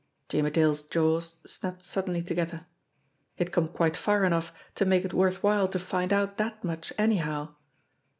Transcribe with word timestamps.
Jimmie 0.29 0.49
Dale's 0.49 0.81
jaws 0.81 1.41
snapped 1.45 1.83
suddenly* 1.83 2.23
together. 2.23 2.65
He 3.35 3.43
had 3.43 3.51
come 3.51 3.67
quite 3.67 3.95
far 3.95 4.23
enough 4.25 4.51
to 4.73 4.83
make 4.83 5.05
it 5.05 5.13
worth 5.13 5.43
while 5.43 5.67
to 5.67 5.77
find 5.77 6.11
out 6.11 6.37
that 6.37 6.63
much 6.63 6.91
anyhow 6.97 7.49